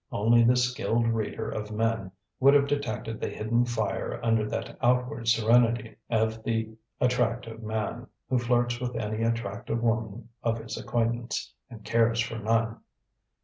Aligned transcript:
Only 0.11 0.43
the 0.43 0.55
skilled 0.55 1.09
reader 1.09 1.47
of 1.47 1.69
men 1.71 2.11
would 2.39 2.55
have 2.55 2.65
detected 2.65 3.19
the 3.21 3.29
hidden 3.29 3.65
fire 3.65 4.19
under 4.23 4.49
that 4.49 4.75
outward 4.81 5.27
serenity 5.27 5.95
of 6.09 6.41
the 6.41 6.75
attractive 6.99 7.61
man, 7.61 8.07
who 8.27 8.39
flirts 8.39 8.79
with 8.79 8.95
any 8.95 9.21
attractive 9.23 9.83
woman 9.83 10.29
of 10.41 10.57
his 10.57 10.75
acquaintance, 10.75 11.53
and 11.69 11.85
cares 11.85 12.19
for 12.19 12.39
none. 12.39 12.79